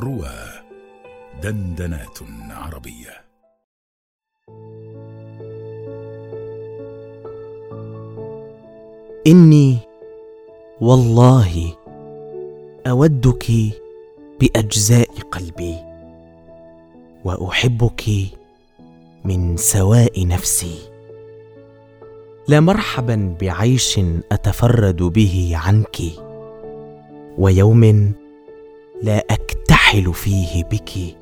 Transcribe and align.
روى 0.00 0.34
دندنات 1.42 2.18
عربية. 2.50 3.24
إني 9.26 9.78
والله 10.80 11.76
أودك 12.86 13.46
بأجزاء 14.40 15.10
قلبي 15.30 15.76
وأحبك 17.24 18.04
من 19.24 19.56
سواء 19.56 20.26
نفسي. 20.26 20.78
لا 22.48 22.60
مرحبا 22.60 23.36
بعيش 23.40 24.00
أتفرد 24.32 25.02
به 25.02 25.52
عنك 25.54 25.96
ويوم 27.38 28.14
اكتحل 29.94 30.14
فيه 30.14 30.64
بك. 30.64 31.16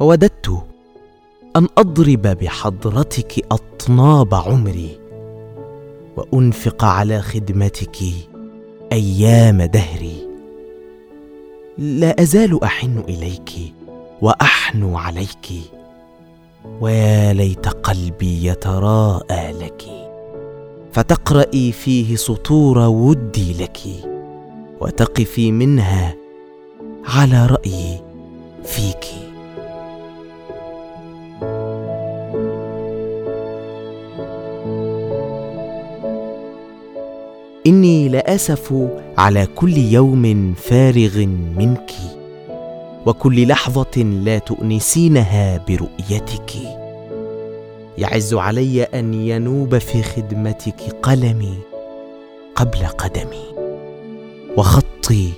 ووددت 0.00 0.62
أن 1.56 1.68
أضرب 1.78 2.22
بحضرتك 2.22 3.46
أطناب 3.52 4.34
عمري 4.34 4.98
وأنفق 6.16 6.84
على 6.84 7.22
خدمتك 7.22 7.96
أيام 8.92 9.62
دهري. 9.62 10.28
لا 11.78 12.22
أزال 12.22 12.64
أحن 12.64 13.04
إليك 13.08 13.50
واحنو 14.22 14.98
عليك 14.98 15.46
ويا 16.80 17.32
ليت 17.32 17.68
قلبي 17.68 18.46
يتراءى 18.46 19.52
لك. 19.52 19.82
فتقرأي 20.92 21.72
فيه 21.72 22.16
سطور 22.16 22.78
ودي 22.78 23.52
لك 23.62 23.78
وتقفي 24.80 25.52
منها 25.52 26.19
على 27.04 27.46
رايي 27.46 28.00
فيك. 28.64 29.04
إني 37.66 38.08
لأسف 38.08 38.74
على 39.18 39.46
كل 39.46 39.76
يوم 39.76 40.54
فارغ 40.54 41.18
منك 41.56 41.90
وكل 43.06 43.48
لحظة 43.48 44.02
لا 44.02 44.38
تؤنسينها 44.38 45.64
برؤيتك. 45.68 46.52
يعز 47.98 48.34
علي 48.34 48.82
أن 48.82 49.14
ينوب 49.14 49.78
في 49.78 50.02
خدمتك 50.02 50.80
قلمي 51.02 51.58
قبل 52.54 52.86
قدمي 52.86 53.44
وخطي 54.56 55.28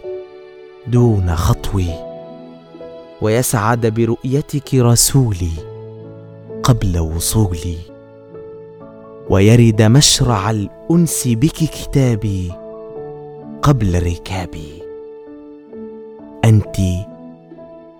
دون 0.87 1.37
خطوي. 1.37 2.13
ويسعد 3.23 3.87
برؤيتك 3.87 4.75
رسولي 4.75 5.53
قبل 6.63 6.99
وصولي. 6.99 7.77
ويرد 9.31 9.83
مشرع 9.83 10.51
الأنس 10.51 11.29
بك 11.29 11.53
كتابي 11.53 12.53
قبل 13.63 14.07
ركابي. 14.07 14.83
أنت 16.45 16.77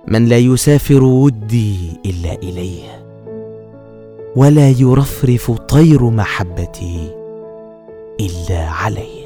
من 0.09 0.27
لا 0.27 0.39
يسافر 0.39 1.05
ودي 1.05 1.77
إلا 2.07 2.33
إليه. 2.33 3.05
ولا 4.37 4.71
يرفرف 4.71 5.51
طير 5.51 6.11
محبتي 6.11 7.11
إلا 8.21 8.69
عليه. 8.69 9.22